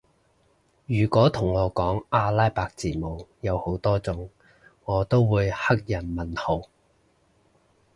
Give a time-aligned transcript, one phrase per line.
[0.87, 4.31] 如果同我講阿拉伯字母有好多種
[4.85, 6.67] 我都會黑人問號